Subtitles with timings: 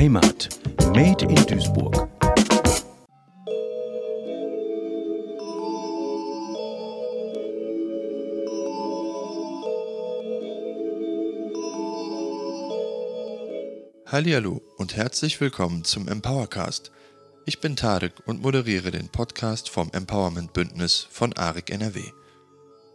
[0.00, 0.48] Heimat.
[0.94, 2.08] Made in Duisburg.
[14.06, 16.90] Hallihallo und herzlich willkommen zum Empowercast.
[17.44, 22.00] Ich bin Tarek und moderiere den Podcast vom Empowerment Bündnis von ARIC NRW.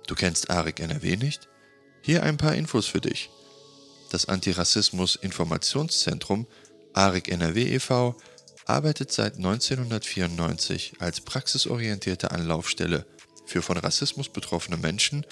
[0.07, 1.49] Du kennst ARIC NRW nicht?
[2.01, 3.29] Hier ein paar Infos für dich.
[4.09, 6.47] Das Antirassismus Informationszentrum
[6.96, 8.15] ARIC NRW e.V.
[8.65, 13.06] arbeitet seit 1994 als praxisorientierte Anlaufstelle
[13.46, 15.25] für von Rassismus betroffene Menschen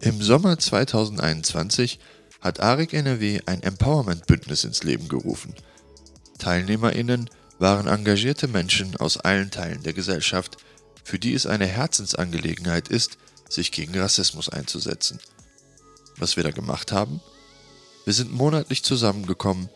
[0.00, 1.98] Im Sommer 2021
[2.40, 5.54] hat ARIC NRW ein Empowerment-Bündnis ins Leben gerufen.
[6.38, 10.58] TeilnehmerInnen waren engagierte Menschen aus allen Teilen der Gesellschaft,
[11.02, 13.16] für die es eine Herzensangelegenheit ist,
[13.48, 15.18] sich gegen Rassismus einzusetzen.
[16.18, 17.20] Was wir da gemacht haben?
[18.04, 19.70] Wir sind monatlich zusammengekommen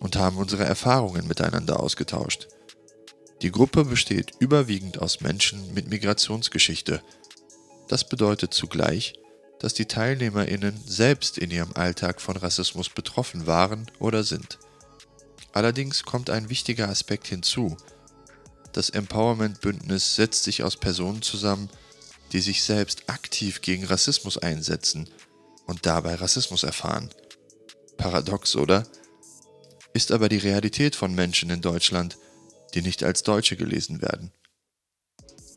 [0.00, 2.48] und haben unsere Erfahrungen miteinander ausgetauscht.
[3.42, 7.02] Die Gruppe besteht überwiegend aus Menschen mit Migrationsgeschichte.
[7.88, 9.14] Das bedeutet zugleich,
[9.66, 14.60] dass die Teilnehmerinnen selbst in ihrem Alltag von Rassismus betroffen waren oder sind.
[15.52, 17.76] Allerdings kommt ein wichtiger Aspekt hinzu.
[18.72, 21.68] Das Empowerment-Bündnis setzt sich aus Personen zusammen,
[22.30, 25.10] die sich selbst aktiv gegen Rassismus einsetzen
[25.66, 27.10] und dabei Rassismus erfahren.
[27.96, 28.86] Paradox, oder?
[29.94, 32.18] Ist aber die Realität von Menschen in Deutschland,
[32.74, 34.30] die nicht als Deutsche gelesen werden.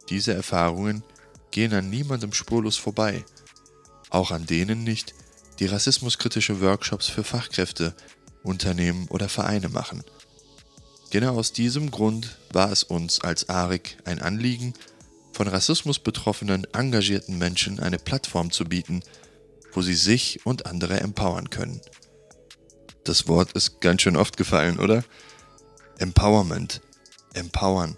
[0.10, 1.04] Diese Erfahrungen
[1.52, 3.23] gehen an niemandem spurlos vorbei,
[4.10, 5.14] auch an denen nicht,
[5.60, 7.94] die rassismuskritische Workshops für Fachkräfte,
[8.44, 10.04] Unternehmen oder Vereine machen.
[11.12, 14.73] Genau aus diesem Grund war es uns als ARIC ein Anliegen,
[15.33, 19.02] von Rassismus betroffenen, engagierten Menschen eine Plattform zu bieten,
[19.73, 21.82] wo sie sich und andere empowern können.
[23.04, 25.04] Das Wort ist ganz schön oft gefallen, oder?
[25.98, 26.82] Empowerment.
[27.33, 27.95] Empowern.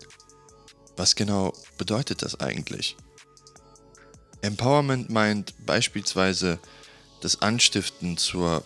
[0.95, 2.95] Was genau bedeutet das eigentlich?
[4.41, 6.59] Empowerment meint beispielsweise
[7.21, 8.63] das Anstiften zur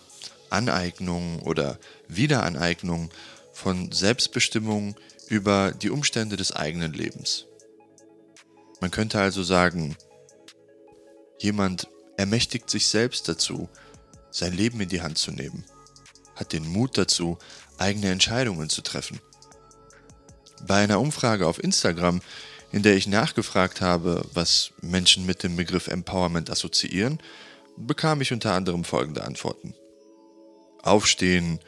[0.49, 1.77] Aneignung oder
[2.07, 3.09] Wiederaneignung
[3.51, 4.95] von Selbstbestimmung
[5.27, 7.45] über die Umstände des eigenen Lebens.
[8.79, 9.97] Man könnte also sagen,
[11.39, 11.87] jemand
[12.17, 13.69] ermächtigt sich selbst dazu,
[14.31, 15.65] sein Leben in die Hand zu nehmen,
[16.35, 17.37] hat den Mut dazu,
[17.77, 19.19] eigene Entscheidungen zu treffen.
[20.67, 22.21] Bei einer Umfrage auf Instagram,
[22.75, 27.21] in der ich nachgefragt habe, was Menschen mit dem Begriff Empowerment assoziieren,
[27.77, 29.73] bekam ich unter anderem folgende Antworten.
[30.83, 31.61] Aufstehen,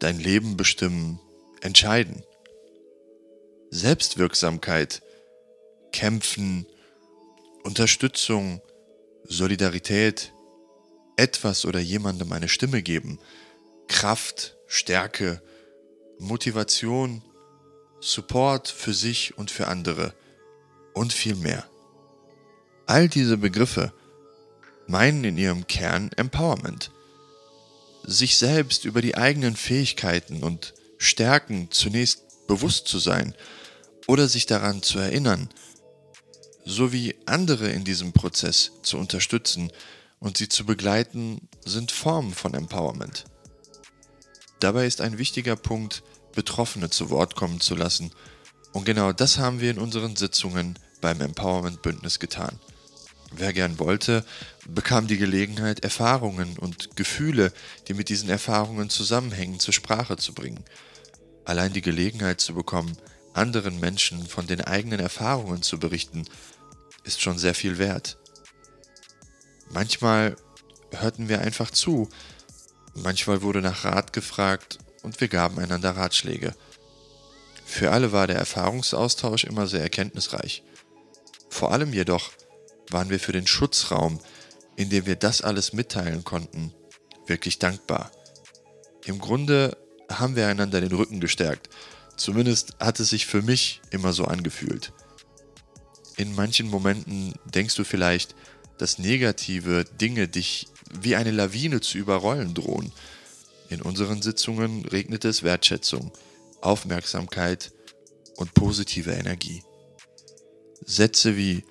[0.00, 1.18] dein Leben bestimmen,
[1.62, 2.24] entscheiden.
[3.70, 5.00] Selbstwirksamkeit,
[5.92, 6.66] kämpfen,
[7.62, 8.60] Unterstützung,
[9.24, 10.34] Solidarität,
[11.16, 13.18] etwas oder jemandem eine Stimme geben,
[13.88, 15.40] Kraft, Stärke,
[16.18, 17.22] Motivation,
[18.00, 20.12] Support für sich und für andere
[20.94, 21.66] und viel mehr.
[22.86, 23.92] All diese Begriffe
[24.86, 26.90] meinen in ihrem Kern Empowerment.
[28.02, 33.34] Sich selbst über die eigenen Fähigkeiten und Stärken zunächst bewusst zu sein
[34.06, 35.48] oder sich daran zu erinnern,
[36.64, 39.70] sowie andere in diesem Prozess zu unterstützen
[40.18, 43.24] und sie zu begleiten, sind Formen von Empowerment.
[44.60, 46.02] Dabei ist ein wichtiger Punkt,
[46.34, 48.10] Betroffene zu Wort kommen zu lassen.
[48.72, 52.58] Und genau das haben wir in unseren Sitzungen beim Empowerment Bündnis getan.
[53.30, 54.24] Wer gern wollte,
[54.66, 57.52] bekam die Gelegenheit, Erfahrungen und Gefühle,
[57.86, 60.64] die mit diesen Erfahrungen zusammenhängen, zur Sprache zu bringen.
[61.44, 62.96] Allein die Gelegenheit zu bekommen,
[63.34, 66.24] anderen Menschen von den eigenen Erfahrungen zu berichten,
[67.02, 68.16] ist schon sehr viel wert.
[69.68, 70.36] Manchmal
[70.90, 72.08] hörten wir einfach zu,
[72.94, 76.54] manchmal wurde nach Rat gefragt und wir gaben einander Ratschläge.
[77.66, 80.62] Für alle war der Erfahrungsaustausch immer sehr erkenntnisreich.
[81.54, 82.32] Vor allem jedoch
[82.90, 84.18] waren wir für den Schutzraum,
[84.74, 86.74] in dem wir das alles mitteilen konnten,
[87.28, 88.10] wirklich dankbar.
[89.04, 89.76] Im Grunde
[90.10, 91.70] haben wir einander den Rücken gestärkt.
[92.16, 94.92] Zumindest hat es sich für mich immer so angefühlt.
[96.16, 98.34] In manchen Momenten denkst du vielleicht,
[98.78, 102.90] dass negative Dinge dich wie eine Lawine zu überrollen drohen.
[103.68, 106.10] In unseren Sitzungen regnet es Wertschätzung,
[106.62, 107.72] Aufmerksamkeit
[108.38, 109.62] und positive Energie.
[110.84, 111.64] Sätze wie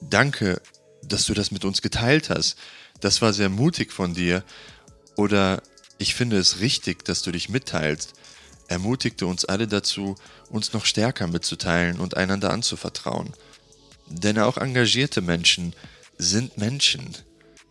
[0.00, 0.60] Danke,
[1.02, 2.56] dass du das mit uns geteilt hast.
[3.00, 4.44] das war sehr mutig von dir
[5.16, 5.62] oder
[5.98, 8.14] ich finde es richtig, dass du dich mitteilst,
[8.68, 10.16] ermutigte uns alle dazu,
[10.50, 13.32] uns noch stärker mitzuteilen und einander anzuvertrauen.
[14.08, 15.74] Denn auch engagierte Menschen
[16.18, 17.16] sind Menschen.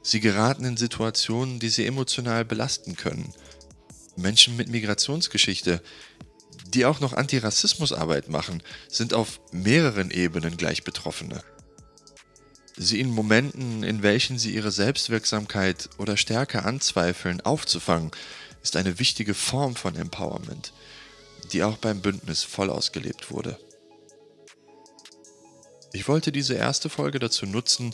[0.03, 3.33] Sie geraten in Situationen, die sie emotional belasten können.
[4.15, 5.81] Menschen mit Migrationsgeschichte,
[6.67, 11.43] die auch noch Antirassismusarbeit machen, sind auf mehreren Ebenen gleich Betroffene.
[12.77, 18.11] Sie in Momenten, in welchen sie ihre Selbstwirksamkeit oder Stärke anzweifeln, aufzufangen,
[18.63, 20.73] ist eine wichtige Form von Empowerment,
[21.51, 23.59] die auch beim Bündnis voll ausgelebt wurde.
[25.93, 27.93] Ich wollte diese erste Folge dazu nutzen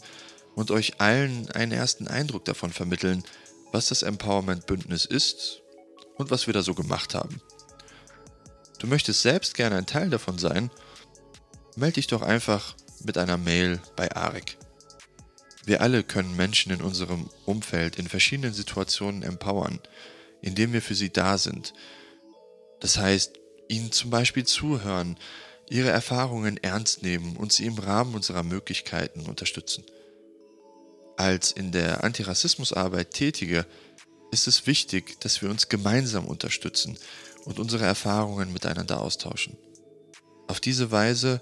[0.56, 3.24] und euch allen einen ersten Eindruck davon vermitteln,
[3.72, 5.62] was das Empowerment Bündnis ist
[6.18, 7.42] und was wir da so gemacht haben.
[8.80, 10.70] Du möchtest selbst gerne ein Teil davon sein?
[11.76, 14.58] Melde dich doch einfach mit einer Mail bei Arik.
[15.66, 19.80] Wir alle können Menschen in unserem Umfeld in verschiedenen Situationen empowern,
[20.42, 21.74] indem wir für sie da sind.
[22.80, 23.34] Das heißt,
[23.68, 25.18] ihnen zum Beispiel zuhören,
[25.70, 29.84] ihre Erfahrungen ernst nehmen und sie im Rahmen unserer Möglichkeiten unterstützen.
[31.18, 33.66] Als in der Antirassismusarbeit Tätige
[34.32, 36.98] ist es wichtig, dass wir uns gemeinsam unterstützen
[37.46, 39.58] und unsere Erfahrungen miteinander austauschen.
[40.48, 41.42] Auf diese Weise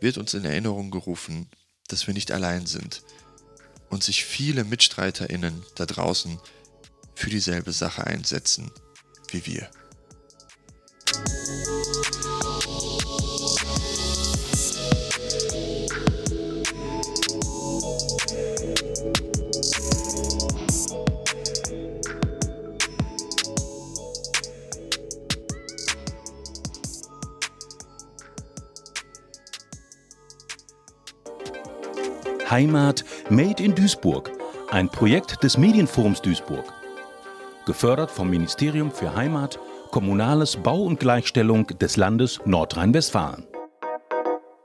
[0.00, 1.48] wird uns in Erinnerung gerufen,
[1.88, 3.02] dass wir nicht allein sind
[3.90, 6.38] und sich viele Mitstreiterinnen da draußen
[7.14, 8.70] für dieselbe Sache einsetzen
[9.30, 9.70] wie wir.
[32.52, 34.30] Heimat Made in Duisburg,
[34.70, 36.66] ein Projekt des Medienforums Duisburg.
[37.64, 39.58] Gefördert vom Ministerium für Heimat,
[39.90, 43.46] Kommunales Bau und Gleichstellung des Landes Nordrhein-Westfalen.